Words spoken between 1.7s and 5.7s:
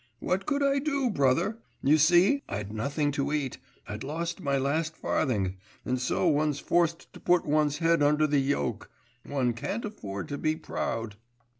You see, I'd nothing to eat, I'd lost my last farthing,